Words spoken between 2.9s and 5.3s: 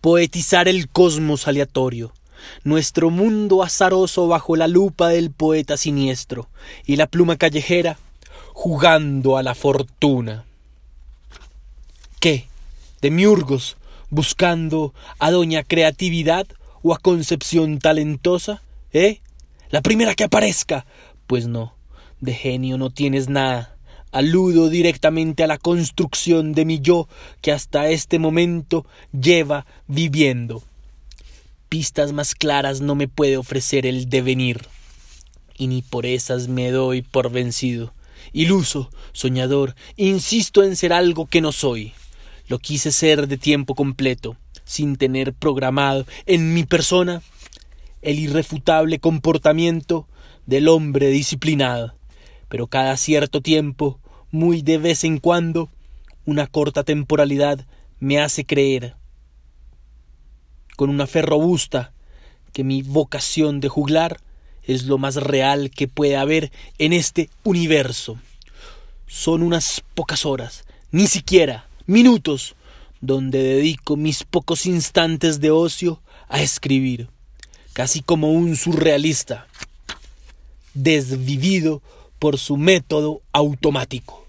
mundo azaroso bajo la lupa del